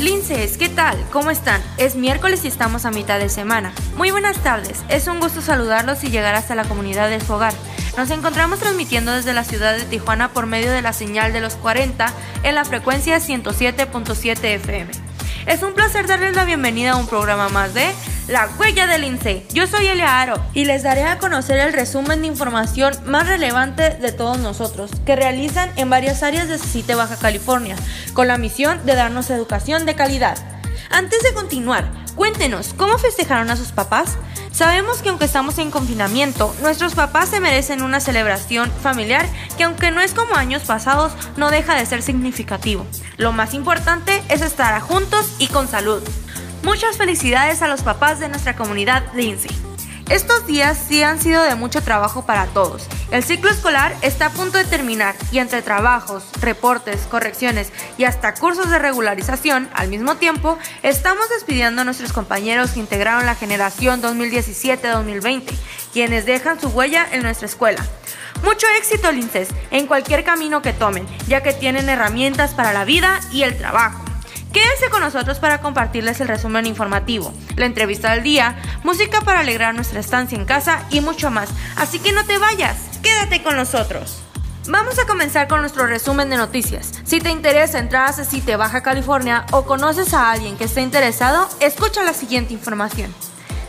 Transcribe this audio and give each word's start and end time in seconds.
Linces, 0.00 0.58
¿qué 0.58 0.68
tal? 0.68 0.98
¿Cómo 1.12 1.30
están? 1.30 1.62
Es 1.78 1.94
miércoles 1.94 2.44
y 2.44 2.48
estamos 2.48 2.84
a 2.84 2.90
mitad 2.90 3.20
de 3.20 3.28
semana. 3.28 3.72
Muy 3.96 4.10
buenas 4.10 4.36
tardes, 4.42 4.84
es 4.88 5.06
un 5.06 5.20
gusto 5.20 5.40
saludarlos 5.40 6.02
y 6.02 6.10
llegar 6.10 6.34
hasta 6.34 6.56
la 6.56 6.64
comunidad 6.64 7.08
de 7.08 7.20
su 7.20 7.32
hogar. 7.32 7.54
Nos 7.96 8.10
encontramos 8.10 8.58
transmitiendo 8.58 9.12
desde 9.12 9.32
la 9.32 9.44
ciudad 9.44 9.76
de 9.76 9.84
Tijuana 9.84 10.32
por 10.32 10.46
medio 10.46 10.72
de 10.72 10.82
la 10.82 10.92
señal 10.92 11.32
de 11.32 11.40
los 11.40 11.54
40 11.54 12.12
en 12.42 12.54
la 12.56 12.64
frecuencia 12.64 13.18
107.7 13.18 14.44
FM. 14.44 15.13
Es 15.46 15.62
un 15.62 15.74
placer 15.74 16.06
darles 16.06 16.34
la 16.34 16.46
bienvenida 16.46 16.92
a 16.92 16.96
un 16.96 17.06
programa 17.06 17.50
más 17.50 17.74
de 17.74 17.86
La 18.28 18.48
Huella 18.58 18.86
del 18.86 19.04
INSE. 19.04 19.44
Yo 19.52 19.66
soy 19.66 19.86
Elia 19.86 20.22
Aro 20.22 20.42
y 20.54 20.64
les 20.64 20.82
daré 20.82 21.04
a 21.04 21.18
conocer 21.18 21.58
el 21.58 21.74
resumen 21.74 22.22
de 22.22 22.28
información 22.28 22.94
más 23.04 23.28
relevante 23.28 23.90
de 23.90 24.10
todos 24.10 24.38
nosotros 24.38 24.90
que 25.04 25.16
realizan 25.16 25.70
en 25.76 25.90
varias 25.90 26.22
áreas 26.22 26.48
de 26.48 26.56
CITE 26.56 26.94
Baja 26.94 27.16
California 27.16 27.76
con 28.14 28.26
la 28.26 28.38
misión 28.38 28.84
de 28.86 28.94
darnos 28.94 29.28
educación 29.28 29.84
de 29.84 29.94
calidad. 29.94 30.38
Antes 30.88 31.22
de 31.22 31.34
continuar, 31.34 31.90
cuéntenos, 32.14 32.74
¿cómo 32.76 32.98
festejaron 32.98 33.50
a 33.50 33.56
sus 33.56 33.72
papás? 33.72 34.16
Sabemos 34.52 35.02
que 35.02 35.08
aunque 35.08 35.24
estamos 35.24 35.58
en 35.58 35.70
confinamiento, 35.70 36.54
nuestros 36.62 36.94
papás 36.94 37.28
se 37.28 37.40
merecen 37.40 37.82
una 37.82 38.00
celebración 38.00 38.70
familiar 38.82 39.26
que 39.56 39.64
aunque 39.64 39.90
no 39.90 40.00
es 40.00 40.14
como 40.14 40.34
años 40.36 40.62
pasados, 40.62 41.12
no 41.36 41.50
deja 41.50 41.74
de 41.74 41.86
ser 41.86 42.02
significativo. 42.02 42.86
Lo 43.16 43.32
más 43.32 43.54
importante 43.54 44.22
es 44.28 44.42
estar 44.42 44.80
juntos 44.80 45.32
y 45.38 45.48
con 45.48 45.68
salud. 45.68 46.02
Muchas 46.62 46.96
felicidades 46.96 47.62
a 47.62 47.68
los 47.68 47.82
papás 47.82 48.20
de 48.20 48.28
nuestra 48.28 48.56
comunidad 48.56 49.02
Lindsay. 49.14 49.63
Estos 50.10 50.46
días 50.46 50.78
sí 50.86 51.02
han 51.02 51.18
sido 51.18 51.42
de 51.42 51.54
mucho 51.54 51.82
trabajo 51.82 52.26
para 52.26 52.46
todos. 52.46 52.86
El 53.10 53.24
ciclo 53.24 53.50
escolar 53.50 53.96
está 54.02 54.26
a 54.26 54.30
punto 54.30 54.58
de 54.58 54.64
terminar 54.64 55.14
y 55.32 55.38
entre 55.38 55.62
trabajos, 55.62 56.24
reportes, 56.42 57.06
correcciones 57.10 57.72
y 57.96 58.04
hasta 58.04 58.34
cursos 58.34 58.70
de 58.70 58.78
regularización 58.78 59.70
al 59.72 59.88
mismo 59.88 60.16
tiempo, 60.16 60.58
estamos 60.82 61.30
despidiendo 61.30 61.82
a 61.82 61.84
nuestros 61.84 62.12
compañeros 62.12 62.72
que 62.72 62.80
integraron 62.80 63.24
la 63.24 63.34
generación 63.34 64.02
2017-2020, 64.02 65.44
quienes 65.92 66.26
dejan 66.26 66.60
su 66.60 66.68
huella 66.68 67.06
en 67.10 67.22
nuestra 67.22 67.46
escuela. 67.46 67.82
Mucho 68.42 68.66
éxito, 68.78 69.10
Linces, 69.10 69.48
en 69.70 69.86
cualquier 69.86 70.22
camino 70.22 70.60
que 70.60 70.74
tomen, 70.74 71.06
ya 71.26 71.42
que 71.42 71.54
tienen 71.54 71.88
herramientas 71.88 72.52
para 72.52 72.74
la 72.74 72.84
vida 72.84 73.20
y 73.32 73.44
el 73.44 73.56
trabajo. 73.56 74.03
Quédense 74.54 74.88
con 74.88 75.00
nosotros 75.00 75.40
para 75.40 75.60
compartirles 75.60 76.20
el 76.20 76.28
resumen 76.28 76.64
informativo, 76.64 77.34
la 77.56 77.66
entrevista 77.66 78.12
del 78.12 78.22
día, 78.22 78.54
música 78.84 79.20
para 79.20 79.40
alegrar 79.40 79.74
nuestra 79.74 79.98
estancia 79.98 80.38
en 80.38 80.44
casa 80.44 80.86
y 80.90 81.00
mucho 81.00 81.28
más. 81.32 81.48
Así 81.74 81.98
que 81.98 82.12
no 82.12 82.24
te 82.24 82.38
vayas, 82.38 82.76
quédate 83.02 83.42
con 83.42 83.56
nosotros. 83.56 84.22
Vamos 84.68 85.00
a 85.00 85.06
comenzar 85.06 85.48
con 85.48 85.60
nuestro 85.60 85.88
resumen 85.88 86.30
de 86.30 86.36
noticias. 86.36 86.92
Si 87.02 87.20
te 87.20 87.30
interesa 87.30 87.80
entrar 87.80 88.08
a 88.08 88.12
CECITE 88.12 88.54
Baja 88.54 88.84
California 88.84 89.44
o 89.50 89.64
conoces 89.64 90.14
a 90.14 90.30
alguien 90.30 90.56
que 90.56 90.64
esté 90.64 90.82
interesado, 90.82 91.48
escucha 91.58 92.04
la 92.04 92.14
siguiente 92.14 92.54
información. 92.54 93.12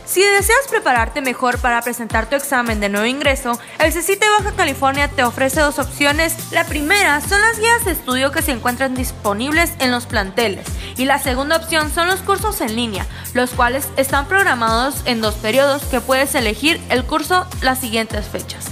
Si 0.06 0.22
deseas 0.22 0.68
prepararte 0.70 1.20
mejor 1.20 1.58
para 1.58 1.82
presentar 1.82 2.30
tu 2.30 2.36
examen 2.36 2.78
de 2.78 2.88
nuevo 2.88 3.06
ingreso, 3.06 3.58
el 3.80 3.92
CECITE 3.92 4.24
Baja 4.38 4.54
California 4.56 5.08
te 5.08 5.24
ofrece 5.24 5.60
dos 5.60 5.80
opciones. 5.80 6.52
La 6.52 6.62
primera 6.62 7.20
son 7.20 7.40
las 7.40 7.58
guías 7.58 7.84
de 7.84 7.90
estudio 7.90 8.30
que 8.30 8.40
se 8.40 8.52
encuentran 8.52 8.94
disponibles 8.94 9.72
en 9.80 9.90
los 9.90 10.06
planteles 10.06 10.64
y 10.96 11.06
la 11.06 11.18
segunda 11.18 11.56
opción 11.56 11.92
son 11.92 12.06
los 12.06 12.20
cursos 12.20 12.60
en 12.60 12.76
línea, 12.76 13.04
los 13.34 13.50
cuales 13.50 13.88
están 13.96 14.26
programados 14.28 15.02
en 15.06 15.20
dos 15.20 15.34
periodos 15.34 15.82
que 15.86 16.00
puedes 16.00 16.36
elegir 16.36 16.80
el 16.88 17.02
curso 17.04 17.44
las 17.60 17.80
siguientes 17.80 18.26
fechas. 18.26 18.66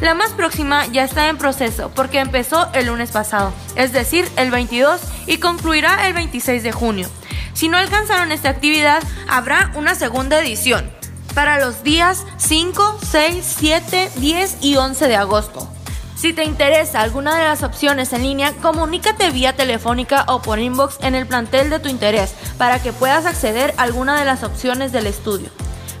La 0.00 0.14
más 0.14 0.30
próxima 0.30 0.86
ya 0.86 1.02
está 1.02 1.28
en 1.28 1.38
proceso 1.38 1.90
porque 1.92 2.20
empezó 2.20 2.68
el 2.72 2.86
lunes 2.86 3.10
pasado, 3.10 3.52
es 3.74 3.92
decir, 3.92 4.30
el 4.36 4.52
22 4.52 5.00
y 5.26 5.38
concluirá 5.38 6.06
el 6.06 6.14
26 6.14 6.62
de 6.62 6.70
junio. 6.70 7.08
Si 7.58 7.68
no 7.68 7.76
alcanzaron 7.76 8.30
esta 8.30 8.50
actividad, 8.50 9.02
habrá 9.26 9.72
una 9.74 9.96
segunda 9.96 10.38
edición 10.38 10.88
para 11.34 11.58
los 11.58 11.82
días 11.82 12.24
5, 12.36 13.00
6, 13.10 13.56
7, 13.58 14.10
10 14.14 14.58
y 14.60 14.76
11 14.76 15.08
de 15.08 15.16
agosto. 15.16 15.68
Si 16.14 16.32
te 16.32 16.44
interesa 16.44 17.00
alguna 17.00 17.36
de 17.36 17.42
las 17.42 17.64
opciones 17.64 18.12
en 18.12 18.22
línea, 18.22 18.52
comunícate 18.62 19.30
vía 19.30 19.56
telefónica 19.56 20.24
o 20.28 20.40
por 20.40 20.60
inbox 20.60 20.98
en 21.00 21.16
el 21.16 21.26
plantel 21.26 21.68
de 21.68 21.80
tu 21.80 21.88
interés 21.88 22.32
para 22.58 22.80
que 22.80 22.92
puedas 22.92 23.26
acceder 23.26 23.74
a 23.76 23.82
alguna 23.82 24.16
de 24.20 24.24
las 24.24 24.44
opciones 24.44 24.92
del 24.92 25.08
estudio. 25.08 25.50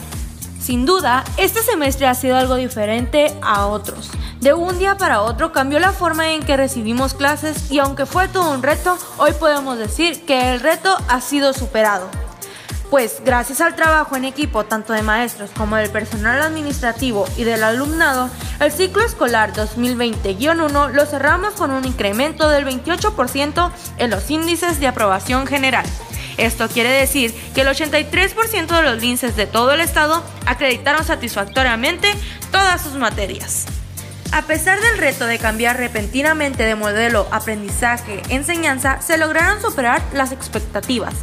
Sin 0.67 0.85
duda, 0.85 1.23
este 1.37 1.63
semestre 1.63 2.09
ha 2.09 2.15
sido 2.17 2.37
algo 2.37 2.57
diferente 2.57 3.33
a 3.41 3.67
otros. 3.69 4.11
De 4.41 4.53
un 4.53 4.81
día 4.81 4.97
para 4.97 5.23
otro 5.23 5.53
cambió 5.53 5.79
la 5.79 5.93
forma 5.93 6.33
en 6.33 6.43
que 6.43 6.57
recibimos 6.57 7.15
clases 7.15 7.71
y 7.71 7.79
aunque 7.79 8.05
fue 8.05 8.27
todo 8.27 8.51
un 8.51 8.65
reto, 8.65 8.99
hoy 9.19 9.31
podemos 9.39 9.79
decir 9.79 10.27
que 10.27 10.53
el 10.53 10.59
reto 10.59 10.97
ha 11.07 11.21
sido 11.21 11.53
superado. 11.53 12.09
Pues 12.91 13.23
gracias 13.25 13.61
al 13.61 13.77
trabajo 13.77 14.17
en 14.17 14.25
equipo 14.25 14.65
tanto 14.65 14.93
de 14.93 15.03
maestros 15.03 15.51
como 15.57 15.77
del 15.77 15.91
personal 15.91 16.43
administrativo 16.43 17.27
y 17.37 17.45
del 17.45 17.63
alumnado, 17.63 18.29
el 18.59 18.73
ciclo 18.73 19.05
escolar 19.05 19.53
2020-1 19.53 20.91
lo 20.91 21.07
cerramos 21.07 21.55
con 21.55 21.71
un 21.71 21.85
incremento 21.85 22.49
del 22.49 22.67
28% 22.67 23.71
en 23.99 24.11
los 24.11 24.29
índices 24.33 24.81
de 24.81 24.89
aprobación 24.89 25.47
general. 25.47 25.87
Esto 26.39 26.69
quiere 26.69 26.91
decir 26.91 27.35
que 27.55 27.63
el 27.63 27.69
83% 27.69 28.67
de 28.67 28.83
los 28.83 29.01
linces 29.01 29.37
de 29.37 29.47
todo 29.47 29.73
el 29.73 29.81
estado 29.81 30.23
acreditaron 30.45 31.05
satisfactoriamente 31.05 32.13
todas 32.51 32.83
sus 32.83 32.95
materias. 32.95 33.67
A 34.33 34.43
pesar 34.43 34.81
del 34.81 34.99
reto 34.99 35.27
de 35.27 35.39
cambiar 35.39 35.79
repentinamente 35.79 36.65
de 36.65 36.75
modelo 36.75 37.27
aprendizaje-enseñanza, 37.31 39.01
se 39.01 39.19
lograron 39.19 39.63
superar 39.63 40.03
las 40.13 40.33
expectativas. 40.33 41.15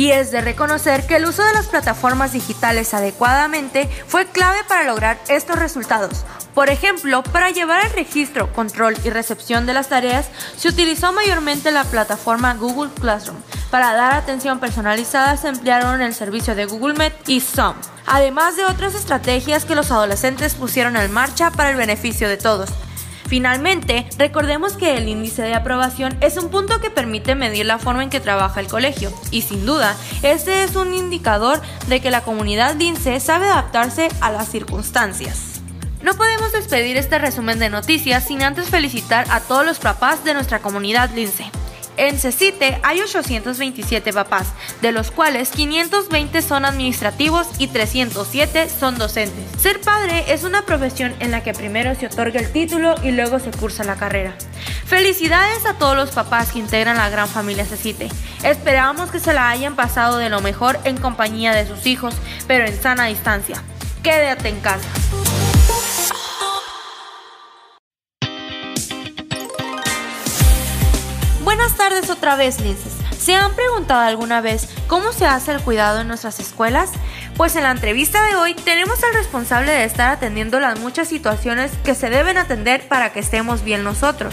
Y 0.00 0.12
es 0.12 0.30
de 0.30 0.40
reconocer 0.40 1.06
que 1.06 1.16
el 1.16 1.26
uso 1.26 1.44
de 1.44 1.52
las 1.52 1.66
plataformas 1.66 2.32
digitales 2.32 2.94
adecuadamente 2.94 3.86
fue 4.06 4.24
clave 4.24 4.60
para 4.66 4.84
lograr 4.84 5.18
estos 5.28 5.58
resultados, 5.58 6.24
por 6.54 6.70
ejemplo, 6.70 7.22
para 7.22 7.50
llevar 7.50 7.84
el 7.84 7.92
registro, 7.92 8.50
control 8.54 8.96
y 9.04 9.10
recepción 9.10 9.66
de 9.66 9.74
las 9.74 9.90
tareas, 9.90 10.30
se 10.56 10.68
utilizó 10.68 11.12
mayormente 11.12 11.70
la 11.70 11.84
plataforma 11.84 12.54
Google 12.54 12.90
Classroom. 12.98 13.36
Para 13.70 13.92
dar 13.92 14.14
atención 14.14 14.58
personalizada 14.58 15.36
se 15.36 15.48
emplearon 15.48 16.00
el 16.00 16.14
servicio 16.14 16.54
de 16.54 16.64
Google 16.64 16.94
Meet 16.94 17.28
y 17.28 17.42
Zoom, 17.42 17.74
además 18.06 18.56
de 18.56 18.64
otras 18.64 18.94
estrategias 18.94 19.66
que 19.66 19.74
los 19.74 19.90
adolescentes 19.90 20.54
pusieron 20.54 20.96
en 20.96 21.12
marcha 21.12 21.50
para 21.50 21.68
el 21.68 21.76
beneficio 21.76 22.26
de 22.26 22.38
todos. 22.38 22.70
Finalmente, 23.30 24.08
recordemos 24.18 24.72
que 24.72 24.96
el 24.96 25.08
índice 25.08 25.42
de 25.42 25.54
aprobación 25.54 26.18
es 26.20 26.36
un 26.36 26.50
punto 26.50 26.80
que 26.80 26.90
permite 26.90 27.36
medir 27.36 27.64
la 27.64 27.78
forma 27.78 28.02
en 28.02 28.10
que 28.10 28.18
trabaja 28.18 28.58
el 28.58 28.66
colegio 28.66 29.12
y 29.30 29.42
sin 29.42 29.64
duda, 29.64 29.94
este 30.24 30.64
es 30.64 30.74
un 30.74 30.92
indicador 30.94 31.62
de 31.86 32.00
que 32.00 32.10
la 32.10 32.22
comunidad 32.22 32.74
DINCE 32.74 33.20
sabe 33.20 33.46
adaptarse 33.46 34.08
a 34.20 34.32
las 34.32 34.48
circunstancias. 34.48 35.60
No 36.02 36.14
podemos 36.14 36.50
despedir 36.50 36.96
este 36.96 37.20
resumen 37.20 37.60
de 37.60 37.70
noticias 37.70 38.26
sin 38.26 38.42
antes 38.42 38.68
felicitar 38.68 39.26
a 39.30 39.38
todos 39.38 39.64
los 39.64 39.78
papás 39.78 40.24
de 40.24 40.34
nuestra 40.34 40.58
comunidad 40.58 41.10
lince. 41.10 41.52
En 42.00 42.18
CECITE 42.18 42.80
hay 42.82 43.02
827 43.02 44.14
papás, 44.14 44.54
de 44.80 44.90
los 44.90 45.10
cuales 45.10 45.50
520 45.50 46.40
son 46.40 46.64
administrativos 46.64 47.46
y 47.58 47.66
307 47.66 48.70
son 48.70 48.96
docentes. 48.96 49.44
Ser 49.60 49.82
padre 49.82 50.24
es 50.32 50.42
una 50.42 50.62
profesión 50.62 51.14
en 51.20 51.30
la 51.30 51.42
que 51.42 51.52
primero 51.52 51.94
se 51.94 52.06
otorga 52.06 52.40
el 52.40 52.50
título 52.52 52.94
y 53.02 53.10
luego 53.10 53.38
se 53.38 53.50
cursa 53.50 53.84
la 53.84 53.96
carrera. 53.96 54.34
Felicidades 54.86 55.66
a 55.66 55.74
todos 55.74 55.94
los 55.94 56.10
papás 56.12 56.52
que 56.52 56.60
integran 56.60 56.96
la 56.96 57.10
gran 57.10 57.28
familia 57.28 57.66
CECITE. 57.66 58.08
Esperamos 58.44 59.10
que 59.10 59.20
se 59.20 59.34
la 59.34 59.50
hayan 59.50 59.76
pasado 59.76 60.16
de 60.16 60.30
lo 60.30 60.40
mejor 60.40 60.80
en 60.84 60.96
compañía 60.96 61.52
de 61.52 61.66
sus 61.66 61.84
hijos, 61.84 62.14
pero 62.46 62.64
en 62.64 62.80
sana 62.80 63.08
distancia. 63.08 63.62
Quédate 64.02 64.48
en 64.48 64.60
casa. 64.60 64.88
Buenas 71.50 71.74
tardes 71.74 72.08
otra 72.10 72.36
vez, 72.36 72.60
Linces. 72.60 72.92
¿Se 73.18 73.34
han 73.34 73.52
preguntado 73.56 74.02
alguna 74.02 74.40
vez 74.40 74.68
cómo 74.86 75.10
se 75.10 75.26
hace 75.26 75.50
el 75.50 75.60
cuidado 75.60 76.00
en 76.00 76.06
nuestras 76.06 76.38
escuelas? 76.38 76.92
Pues 77.36 77.56
en 77.56 77.64
la 77.64 77.72
entrevista 77.72 78.22
de 78.22 78.36
hoy 78.36 78.54
tenemos 78.54 79.02
al 79.02 79.14
responsable 79.14 79.72
de 79.72 79.82
estar 79.82 80.12
atendiendo 80.12 80.60
las 80.60 80.78
muchas 80.78 81.08
situaciones 81.08 81.72
que 81.82 81.96
se 81.96 82.08
deben 82.08 82.38
atender 82.38 82.86
para 82.86 83.12
que 83.12 83.18
estemos 83.18 83.64
bien 83.64 83.82
nosotros. 83.82 84.32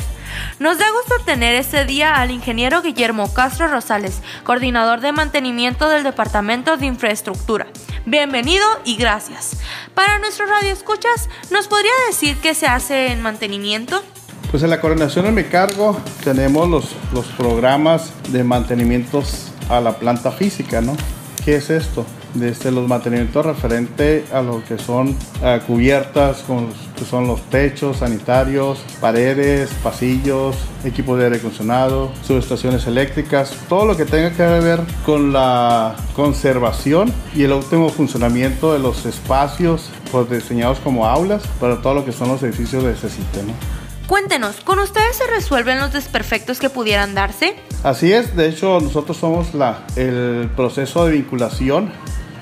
Nos 0.59 0.77
da 0.77 0.85
gusto 0.91 1.25
tener 1.25 1.55
este 1.55 1.85
día 1.85 2.17
al 2.17 2.29
ingeniero 2.29 2.83
Guillermo 2.83 3.33
Castro 3.33 3.67
Rosales, 3.67 4.21
coordinador 4.43 5.01
de 5.01 5.11
mantenimiento 5.11 5.89
del 5.89 6.03
Departamento 6.03 6.77
de 6.77 6.85
Infraestructura. 6.85 7.65
Bienvenido 8.05 8.63
y 8.85 8.95
gracias. 8.95 9.57
Para 9.95 10.19
nuestro 10.19 10.45
radio 10.45 10.71
escuchas, 10.71 11.29
¿nos 11.49 11.67
podría 11.67 11.89
decir 12.07 12.37
qué 12.37 12.53
se 12.53 12.67
hace 12.67 13.11
en 13.11 13.23
mantenimiento? 13.23 14.03
Pues 14.51 14.63
en 14.63 14.69
la 14.69 14.79
coordinación 14.79 15.25
en 15.25 15.35
mi 15.35 15.43
cargo 15.43 15.97
tenemos 16.23 16.69
los, 16.69 16.95
los 17.13 17.25
programas 17.27 18.13
de 18.29 18.43
mantenimientos 18.43 19.51
a 19.69 19.81
la 19.81 19.97
planta 19.97 20.31
física, 20.31 20.81
¿no? 20.81 20.95
¿Qué 21.43 21.57
es 21.57 21.69
esto? 21.69 22.05
desde 22.33 22.71
los 22.71 22.87
mantenimientos 22.87 23.45
referente 23.45 24.25
a 24.31 24.41
lo 24.41 24.63
que 24.63 24.77
son 24.77 25.09
uh, 25.09 25.65
cubiertas, 25.65 26.43
que 26.95 27.05
son 27.05 27.27
los 27.27 27.41
techos 27.49 27.97
sanitarios, 27.97 28.79
paredes, 28.99 29.69
pasillos, 29.83 30.55
equipos 30.83 31.17
de 31.17 31.25
aire 31.25 31.37
acondicionado, 31.37 32.11
subestaciones 32.23 32.85
eléctricas, 32.87 33.55
todo 33.67 33.85
lo 33.85 33.97
que 33.97 34.05
tenga 34.05 34.31
que 34.31 34.43
ver 34.43 34.81
con 35.05 35.33
la 35.33 35.95
conservación 36.15 37.11
y 37.35 37.43
el 37.43 37.51
óptimo 37.51 37.89
funcionamiento 37.89 38.73
de 38.73 38.79
los 38.79 39.05
espacios 39.05 39.89
pues, 40.11 40.29
diseñados 40.29 40.79
como 40.79 41.05
aulas 41.05 41.43
para 41.59 41.81
todo 41.81 41.95
lo 41.95 42.05
que 42.05 42.11
son 42.11 42.29
los 42.29 42.43
edificios 42.43 42.83
de 42.83 42.93
ese 42.93 43.09
sistema. 43.09 43.53
Cuéntenos, 44.07 44.61
¿con 44.61 44.79
ustedes 44.79 45.17
se 45.17 45.27
resuelven 45.27 45.79
los 45.79 45.93
desperfectos 45.93 46.59
que 46.59 46.69
pudieran 46.69 47.13
darse? 47.13 47.55
Así 47.83 48.11
es, 48.13 48.35
de 48.35 48.49
hecho 48.49 48.79
nosotros 48.79 49.17
somos 49.17 49.53
la, 49.53 49.85
el 49.95 50.49
proceso 50.55 51.05
de 51.05 51.13
vinculación 51.13 51.91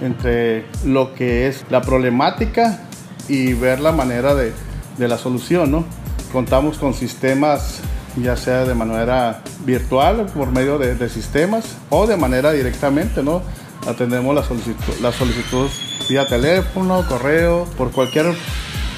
entre 0.02 0.66
lo 0.86 1.14
que 1.16 1.48
es 1.48 1.66
la 1.70 1.82
problemática 1.82 2.82
y 3.28 3.54
ver 3.54 3.80
la 3.80 3.92
manera 3.92 4.36
de, 4.36 4.54
de 4.98 5.08
la 5.08 5.18
solución, 5.18 5.72
¿no? 5.72 5.86
Contamos 6.32 6.78
con 6.78 6.94
sistemas 6.94 7.82
ya 8.18 8.38
sea 8.38 8.66
de 8.66 8.74
manera 8.74 9.42
virtual 9.66 10.26
por 10.28 10.52
medio 10.52 10.78
de, 10.78 11.10
sistemas 11.10 11.78
o 11.90 12.08
de 12.08 12.18
manera 12.18 12.52
directamente, 12.52 13.24
¿no? 13.24 13.42
Atendemos 13.88 14.34
las 14.34 14.48
solicitudes 14.48 15.02
la 15.02 15.12
solicitud 15.12 15.70
vía 16.10 16.26
teléfono, 16.28 17.06
correo, 17.08 17.66
por 17.78 17.92
cualquier, 17.92 18.34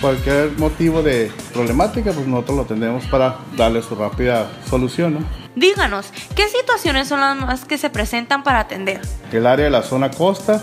cualquier 0.01 0.57
motivo 0.57 1.01
de 1.01 1.31
problemática, 1.53 2.11
pues 2.11 2.27
nosotros 2.27 2.57
lo 2.57 2.63
atendemos 2.63 3.05
para 3.05 3.37
darle 3.55 3.81
su 3.81 3.95
rápida 3.95 4.49
solución, 4.69 5.15
¿no? 5.15 5.19
Díganos, 5.55 6.07
¿qué 6.35 6.47
situaciones 6.47 7.07
son 7.07 7.19
las 7.19 7.35
más 7.35 7.65
que 7.65 7.77
se 7.77 7.89
presentan 7.89 8.43
para 8.43 8.59
atender? 8.59 9.01
El 9.31 9.47
área 9.47 9.65
de 9.65 9.71
la 9.71 9.81
zona 9.81 10.11
costa, 10.11 10.61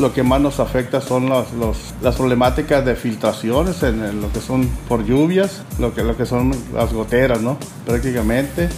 lo 0.00 0.12
que 0.12 0.24
más 0.24 0.40
nos 0.40 0.58
afecta 0.58 1.00
son 1.00 1.28
los, 1.28 1.52
los, 1.52 1.94
las 2.02 2.16
problemáticas 2.16 2.84
de 2.84 2.96
filtraciones 2.96 3.82
en, 3.84 4.02
en, 4.02 4.20
lo 4.20 4.32
que 4.32 4.40
son 4.40 4.68
por 4.88 5.04
lluvias, 5.04 5.62
lo 5.78 5.94
que, 5.94 6.02
lo 6.02 6.16
que 6.16 6.26
son 6.26 6.52
las 6.72 6.92
goteras, 6.92 7.40
¿no? 7.40 7.58
Prácticamente. 7.86 8.68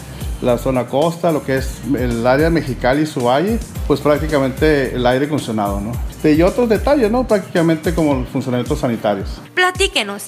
La 0.43 0.59
zona 0.59 0.87
costa, 0.87 1.33
lo 1.33 1.43
que 1.43 1.56
es 1.56 1.79
el 1.99 2.27
área 2.27 2.50
Mexicali 2.50 3.03
y 3.03 3.06
su 3.06 3.25
valle, 3.25 3.59
pues 3.87 4.00
prácticamente 4.00 4.94
el 4.94 5.06
aire 5.06 5.27
acondicionado, 5.27 5.81
¿no? 5.81 5.93
Y 6.25 6.43
otros 6.43 6.69
detalles, 6.69 7.11
¿no? 7.11 7.27
Prácticamente 7.27 7.94
como 7.94 8.15
los 8.15 8.29
funcionamientos 8.29 8.81
sanitarios. 8.81 9.41
Platíquenos, 9.55 10.25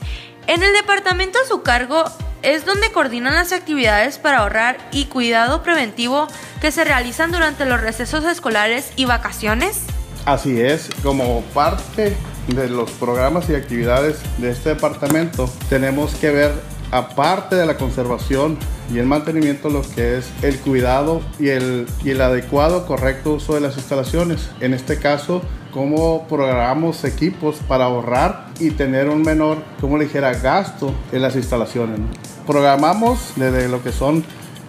en 0.46 0.62
el 0.62 0.72
departamento 0.72 1.38
a 1.44 1.48
su 1.48 1.62
cargo 1.62 2.04
es 2.42 2.64
donde 2.64 2.92
coordinan 2.92 3.34
las 3.34 3.52
actividades 3.52 4.18
para 4.18 4.38
ahorrar 4.38 4.78
y 4.92 5.06
cuidado 5.06 5.62
preventivo 5.62 6.28
que 6.60 6.70
se 6.70 6.84
realizan 6.84 7.32
durante 7.32 7.64
los 7.64 7.80
recesos 7.80 8.24
escolares 8.24 8.92
y 8.96 9.06
vacaciones. 9.06 9.82
Así 10.24 10.60
es, 10.60 10.88
como 11.02 11.42
parte 11.52 12.16
de 12.48 12.68
los 12.68 12.90
programas 12.92 13.48
y 13.50 13.54
actividades 13.54 14.18
de 14.38 14.50
este 14.50 14.70
departamento, 14.70 15.50
tenemos 15.68 16.14
que 16.14 16.30
ver, 16.30 16.52
aparte 16.90 17.56
de 17.56 17.66
la 17.66 17.76
conservación 17.76 18.58
y 18.92 18.98
el 18.98 19.06
mantenimiento, 19.06 19.68
lo 19.68 19.82
que 19.82 20.18
es 20.18 20.30
el 20.42 20.58
cuidado 20.58 21.20
y 21.38 21.48
el, 21.48 21.86
y 22.04 22.10
el 22.10 22.20
adecuado, 22.20 22.86
correcto 22.86 23.34
uso 23.34 23.54
de 23.54 23.60
las 23.60 23.76
instalaciones. 23.76 24.48
En 24.60 24.74
este 24.74 24.98
caso, 24.98 25.42
cómo 25.72 26.26
programamos 26.28 27.04
equipos 27.04 27.56
para 27.68 27.84
ahorrar 27.84 28.48
y 28.58 28.70
tener 28.70 29.08
un 29.08 29.22
menor, 29.22 29.58
como 29.80 29.98
le 29.98 30.04
dijera, 30.04 30.32
gasto 30.34 30.94
en 31.12 31.22
las 31.22 31.36
instalaciones. 31.36 32.00
Programamos 32.46 33.32
desde 33.36 33.68
lo 33.68 33.82
que 33.82 33.92
son 33.92 34.24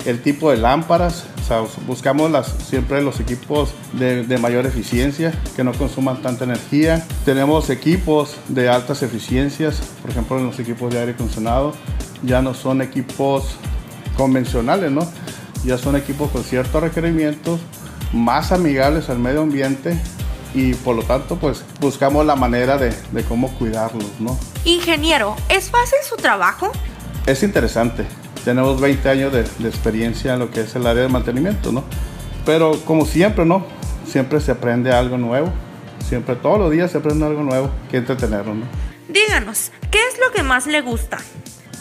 el 0.06 0.22
tipo 0.22 0.52
de 0.52 0.58
lámparas, 0.58 1.26
o 1.42 1.44
sea, 1.44 1.64
buscamos 1.88 2.32
las, 2.32 2.48
siempre 2.48 3.02
los 3.02 3.20
equipos 3.20 3.72
de, 3.94 4.24
de, 4.24 4.38
mayor 4.38 4.66
eficiencia, 4.66 5.34
que 5.56 5.64
no 5.64 5.74
consuman 5.74 6.22
tanta 6.22 6.46
energía. 6.46 7.06
Tenemos 7.26 7.70
equipos 7.70 8.36
de 8.48 8.70
altas 8.70 9.04
eficiencias, 9.04 9.82
por 10.02 10.12
ejemplo, 10.12 10.38
en 10.38 10.46
los 10.46 10.60
equipos 10.60 10.94
de 10.94 11.00
aire 11.00 11.12
acondicionado, 11.14 11.74
ya 12.24 12.42
no 12.42 12.54
son 12.54 12.82
equipos 12.82 13.56
convencionales, 14.16 14.92
¿no? 14.92 15.02
Ya 15.64 15.78
son 15.78 15.96
equipos 15.96 16.32
con 16.32 16.44
ciertos 16.44 16.82
requerimientos, 16.82 17.60
más 18.14 18.52
amigables 18.52 19.10
al 19.10 19.20
medio 19.20 19.42
ambiente 19.42 20.00
y 20.54 20.74
por 20.74 20.96
lo 20.96 21.04
tanto 21.04 21.38
pues 21.38 21.64
buscamos 21.80 22.26
la 22.26 22.36
manera 22.36 22.78
de, 22.78 22.94
de 23.12 23.24
cómo 23.24 23.50
cuidarlos, 23.56 24.10
¿no? 24.20 24.38
Ingeniero, 24.66 25.36
¿es 25.50 25.70
fácil 25.70 26.00
su 26.08 26.16
trabajo? 26.16 26.72
Es 27.26 27.44
interesante, 27.44 28.06
tenemos 28.44 28.80
20 28.82 29.10
años 29.10 29.34
de, 29.34 29.44
de, 29.44 29.70
experiencia 29.70 30.34
en 30.34 30.40
lo 30.40 30.50
que 30.50 30.62
es 30.62 30.76
el 30.76 30.88
área 30.88 31.04
de 31.04 31.10
mantenimiento, 31.10 31.72
¿no? 31.72 31.84
Pero 32.46 32.80
como 32.86 33.06
siempre, 33.06 33.46
¿no? 33.46 33.66
Siempre 34.08 34.42
se 34.42 34.52
aprende 34.52 34.92
algo 34.92 35.18
nuevo. 35.18 35.52
Siempre, 36.08 36.36
todos 36.36 36.58
los 36.58 36.72
días 36.72 36.92
se 36.92 36.98
aprende 36.98 37.26
algo 37.26 37.44
nuevo 37.44 37.70
que 37.92 37.98
entretenernos, 37.98 38.56
¿no? 38.56 38.66
Díganos, 39.10 39.72
¿qué 39.92 40.00
es 40.12 40.20
lo 40.20 40.32
que 40.32 40.42
más 40.42 40.66
le 40.66 40.82
gusta? 40.82 41.20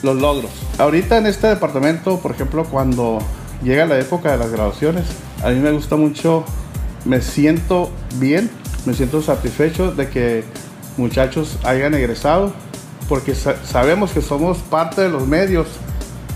Los 0.03 0.17
logros. 0.17 0.51
Ahorita 0.79 1.19
en 1.19 1.27
este 1.27 1.49
departamento, 1.49 2.21
por 2.21 2.33
ejemplo, 2.33 2.65
cuando 2.65 3.19
llega 3.63 3.87
la 3.87 3.99
época 3.99 4.33
de 4.33 4.39
las 4.39 4.51
graduaciones, 4.51 5.07
a 5.43 5.51
mí 5.51 5.61
me 5.61 5.73
gusta 5.73 5.97
mucho, 5.97 6.45
me 7.05 7.21
siento 7.21 7.91
bien, 8.17 8.51
me 8.87 8.95
siento 8.95 9.23
satisfecho 9.23 9.93
de 9.93 10.09
que 10.09 10.45
muchachos 10.97 11.59
hayan 11.65 11.95
egresado, 11.95 12.53
porque 13.09 13.35
sa 13.35 13.57
sabemos 13.65 14.13
que 14.13 14.23
somos 14.23 14.59
parte 14.59 15.03
de 15.03 15.09
los 15.09 15.27
medios 15.27 15.67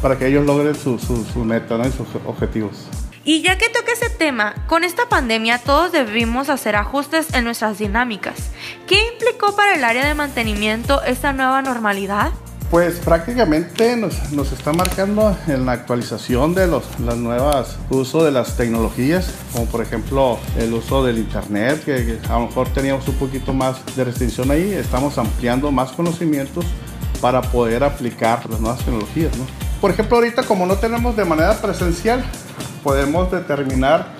para 0.00 0.18
que 0.18 0.26
ellos 0.26 0.44
logren 0.44 0.74
su, 0.74 0.98
su, 0.98 1.24
su 1.24 1.44
meta 1.44 1.78
¿no? 1.78 1.86
y 1.86 1.92
sus 1.92 2.08
objetivos. 2.26 2.88
Y 3.24 3.42
ya 3.42 3.56
que 3.56 3.68
toca 3.68 3.92
ese 3.92 4.10
tema, 4.10 4.54
con 4.66 4.82
esta 4.82 5.08
pandemia 5.08 5.58
todos 5.58 5.92
debimos 5.92 6.48
hacer 6.48 6.74
ajustes 6.74 7.32
en 7.34 7.44
nuestras 7.44 7.78
dinámicas. 7.78 8.50
¿Qué 8.88 9.12
implicó 9.12 9.54
para 9.54 9.76
el 9.76 9.84
área 9.84 10.04
de 10.04 10.14
mantenimiento 10.14 11.02
esta 11.04 11.32
nueva 11.32 11.62
normalidad? 11.62 12.32
Pues 12.72 13.00
prácticamente 13.00 13.98
nos, 13.98 14.32
nos 14.32 14.50
está 14.50 14.72
marcando 14.72 15.36
en 15.46 15.66
la 15.66 15.72
actualización 15.72 16.54
de 16.54 16.66
los 16.66 16.82
las 17.00 17.19
nuevas 17.19 17.76
uso 17.91 18.24
de 18.24 18.31
las 18.31 18.56
tecnologías, 18.56 19.31
como 19.52 19.67
por 19.67 19.82
ejemplo 19.82 20.38
el 20.56 20.72
uso 20.72 21.05
del 21.05 21.19
internet, 21.19 21.84
que, 21.84 22.19
a 22.26 22.32
lo 22.32 22.46
mejor 22.46 22.69
teníamos 22.70 23.06
un 23.08 23.17
poquito 23.17 23.52
más 23.52 23.84
de 23.94 24.05
restricción 24.05 24.50
ahí, 24.50 24.72
estamos 24.72 25.19
ampliando 25.19 25.70
más 25.70 25.93
conocimientos 25.93 26.64
para 27.20 27.43
poder 27.43 27.84
aplicar 27.84 28.48
las 28.48 28.58
nuevas 28.58 28.79
tecnologías, 28.79 29.36
¿no? 29.36 29.44
Por 29.79 29.91
ejemplo, 29.91 30.17
ahorita 30.17 30.44
como 30.44 30.64
no 30.64 30.76
tenemos 30.76 31.14
de 31.14 31.26
manera 31.26 31.52
presencial, 31.60 32.24
podemos 32.82 33.31
determinar 33.31 34.14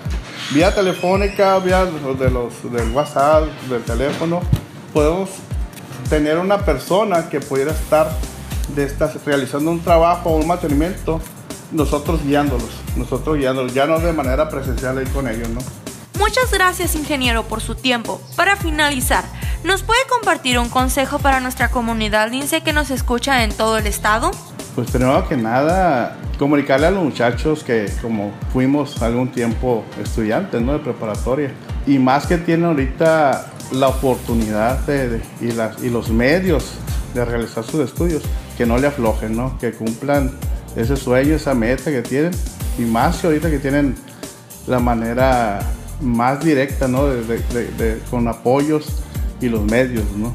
vía 0.51 0.75
telefónica, 0.75 1.57
vía 1.57 1.85
de 1.85 2.29
los, 2.29 2.71
del 2.71 2.91
WhatsApp, 2.91 3.45
del 3.67 3.81
teléfono, 3.81 4.41
podemos 4.93 5.31
tener 6.07 6.37
una 6.37 6.59
persona 6.59 7.29
que 7.29 7.39
pudiera 7.39 7.71
estar 7.71 8.11
de 8.69 8.83
estas, 8.85 9.23
realizando 9.25 9.71
un 9.71 9.81
trabajo 9.81 10.29
o 10.29 10.37
un 10.37 10.47
mantenimiento, 10.47 11.19
nosotros 11.71 12.23
guiándolos, 12.23 12.69
nosotros 12.95 13.37
guiándolos, 13.37 13.73
ya 13.73 13.85
no 13.85 13.99
de 13.99 14.13
manera 14.13 14.49
presencial 14.49 14.97
ahí 14.97 15.05
con 15.07 15.27
ellos, 15.27 15.49
¿no? 15.49 15.59
Muchas 16.19 16.51
gracias, 16.51 16.95
ingeniero, 16.95 17.43
por 17.43 17.61
su 17.61 17.75
tiempo. 17.75 18.21
Para 18.35 18.55
finalizar, 18.55 19.25
¿nos 19.63 19.83
puede 19.83 19.99
compartir 20.09 20.59
un 20.59 20.69
consejo 20.69 21.19
para 21.19 21.39
nuestra 21.39 21.69
comunidad 21.69 22.31
DINSE 22.31 22.61
que 22.61 22.71
nos 22.71 22.91
escucha 22.91 23.43
en 23.43 23.51
todo 23.51 23.77
el 23.77 23.87
estado? 23.87 24.31
Pues 24.75 24.89
primero 24.89 25.27
que 25.27 25.35
nada, 25.35 26.17
comunicarle 26.39 26.87
a 26.87 26.91
los 26.91 27.03
muchachos 27.03 27.63
que 27.63 27.91
como 28.01 28.31
fuimos 28.51 29.01
algún 29.01 29.31
tiempo 29.31 29.83
estudiantes 30.01 30.61
¿no? 30.61 30.73
de 30.73 30.79
preparatoria 30.79 31.51
y 31.85 31.99
más 31.99 32.25
que 32.25 32.37
tienen 32.37 32.65
ahorita 32.65 33.51
la 33.71 33.87
oportunidad 33.87 34.79
de, 34.79 35.09
de, 35.09 35.21
y, 35.41 35.51
las, 35.51 35.81
y 35.83 35.89
los 35.89 36.09
medios 36.09 36.75
de 37.13 37.25
realizar 37.25 37.63
sus 37.63 37.81
estudios, 37.81 38.23
que 38.57 38.65
no 38.65 38.77
le 38.77 38.87
aflojen, 38.87 39.35
¿no? 39.35 39.57
que 39.57 39.73
cumplan 39.73 40.37
ese 40.75 40.95
sueño, 40.95 41.35
esa 41.35 41.53
meta 41.53 41.91
que 41.91 42.01
tienen 42.01 42.31
y 42.77 42.81
más 42.81 43.17
que 43.17 43.27
ahorita 43.27 43.49
que 43.49 43.59
tienen 43.59 43.95
la 44.67 44.79
manera 44.79 45.59
más 46.01 46.43
directa, 46.43 46.87
¿no? 46.87 47.05
De, 47.07 47.23
de, 47.23 48.01
con 48.09 48.27
apoyos 48.27 48.87
y 49.39 49.49
los 49.49 49.61
medios, 49.61 50.05
¿no? 50.15 50.33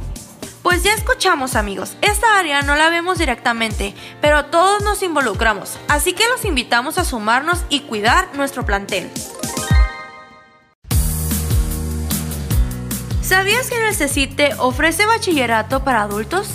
Pues 0.62 0.82
ya 0.82 0.92
escuchamos 0.92 1.56
amigos, 1.56 1.96
esta 2.02 2.38
área 2.38 2.62
no 2.62 2.76
la 2.76 2.90
vemos 2.90 3.18
directamente, 3.18 3.94
pero 4.20 4.46
todos 4.46 4.82
nos 4.82 5.02
involucramos, 5.02 5.78
así 5.88 6.12
que 6.12 6.28
los 6.28 6.44
invitamos 6.44 6.98
a 6.98 7.04
sumarnos 7.04 7.64
y 7.70 7.80
cuidar 7.80 8.28
nuestro 8.34 8.66
plantel. 8.66 9.10
¿Sabías 13.22 13.68
que 13.70 13.86
el 13.86 13.94
CECITE 13.94 14.54
ofrece 14.58 15.06
bachillerato 15.06 15.84
para 15.84 16.02
adultos? 16.02 16.48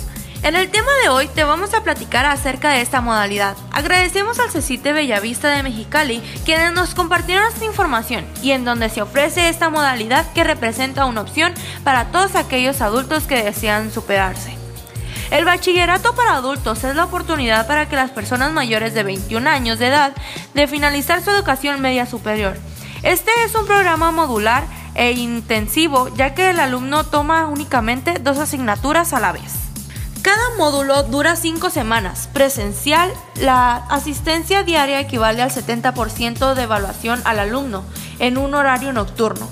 En 0.44 0.58
el 0.58 0.70
tema 0.70 0.92
de 1.02 1.08
hoy 1.08 1.30
te 1.30 1.46
vamos 1.46 1.74
a 1.74 1.84
platicar 1.84 2.26
acerca 2.26 2.72
de 2.72 2.82
esta 2.82 3.00
modalidad. 3.00 3.56
Agradecemos 3.72 4.40
al 4.40 4.52
CECITE 4.52 4.92
Bellavista 4.92 5.50
de 5.50 5.64
Mexicali 5.64 6.22
quienes 6.44 6.74
nos 6.74 6.96
compartieron 6.96 7.48
esta 7.48 7.64
información 7.64 8.26
y 8.42 8.52
en 8.52 8.66
donde 8.66 8.90
se 8.90 9.02
ofrece 9.02 9.48
esta 9.48 9.70
modalidad 9.70 10.30
que 10.34 10.44
representa 10.44 11.06
una 11.06 11.22
opción 11.22 11.54
para 11.86 12.12
todos 12.12 12.36
aquellos 12.36 12.82
adultos 12.82 13.24
que 13.24 13.42
desean 13.42 13.90
superarse. 13.90 14.58
El 15.32 15.46
bachillerato 15.46 16.14
para 16.14 16.36
adultos 16.36 16.84
es 16.84 16.94
la 16.94 17.06
oportunidad 17.06 17.66
para 17.66 17.88
que 17.88 17.96
las 17.96 18.12
personas 18.12 18.52
mayores 18.52 18.94
de 18.94 19.04
21 19.04 19.50
años 19.50 19.80
de 19.80 19.88
edad 19.88 20.12
de 20.54 20.68
finalizar 20.68 21.24
su 21.24 21.32
educación 21.32 21.80
media 21.80 22.06
superior. 22.06 22.58
Este 23.02 23.32
es 23.46 23.56
un 23.56 23.66
programa 23.66 24.12
modular 24.12 24.66
e 24.94 25.14
intensivo 25.14 26.14
ya 26.18 26.36
que 26.36 26.50
el 26.50 26.60
alumno 26.60 27.06
toma 27.06 27.48
únicamente 27.48 28.20
dos 28.20 28.40
asignaturas 28.40 29.14
a 29.14 29.22
la 29.22 29.32
vez. 29.32 29.63
Cada 30.24 30.56
módulo 30.58 31.04
dura 31.04 31.36
5 31.36 31.70
semanas. 31.70 32.30
Presencial, 32.32 33.14
la 33.42 33.76
asistencia 33.90 34.64
diaria 34.64 35.02
equivale 35.02 35.42
al 35.42 35.52
70% 35.52 36.54
de 36.54 36.64
evaluación 36.64 37.22
al 37.26 37.40
alumno 37.40 37.84
en 38.20 38.38
un 38.38 38.54
horario 38.56 38.94
nocturno. 38.94 39.50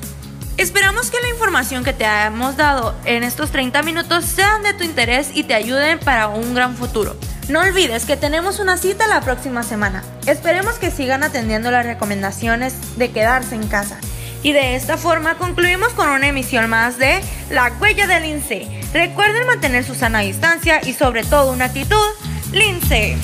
Esperamos 0.58 1.10
que 1.10 1.20
la 1.20 1.30
información 1.30 1.84
que 1.84 1.94
te 1.94 2.06
hemos 2.06 2.58
dado 2.58 2.94
en 3.06 3.24
estos 3.24 3.50
30 3.52 3.82
minutos 3.82 4.24
sean 4.24 4.62
de 4.62 4.74
tu 4.74 4.84
interés 4.84 5.32
y 5.34 5.44
te 5.44 5.56
ayuden 5.56 6.00
para 6.00 6.28
un 6.28 6.54
gran 6.54 6.76
futuro. 6.76 7.16
No 7.50 7.62
olvides 7.62 8.06
que 8.06 8.18
tenemos 8.18 8.60
una 8.60 8.78
cita 8.78 9.08
la 9.08 9.22
próxima 9.22 9.64
semana. 9.64 10.04
Esperemos 10.28 10.76
que 10.76 10.92
sigan 10.92 11.24
atendiendo 11.24 11.72
las 11.72 11.86
recomendaciones 11.86 12.76
de 12.98 13.12
quedarse 13.12 13.56
en 13.56 13.68
casa. 13.68 13.98
Y 14.44 14.52
de 14.52 14.76
esta 14.76 14.98
forma 14.98 15.38
concluimos 15.38 15.94
con 15.94 16.10
una 16.10 16.28
emisión 16.28 16.70
más 16.70 16.98
de 16.98 17.22
La 17.50 17.72
Huella 17.80 18.08
del 18.08 18.24
Lince. 18.24 18.68
Recuerden 18.94 19.48
mantener 19.48 19.86
su 19.86 19.96
sana 19.96 20.20
distancia 20.20 20.82
y 20.86 20.94
sobre 20.94 21.24
todo 21.24 21.52
una 21.54 21.66
actitud 21.66 21.98
Lince. 22.52 23.18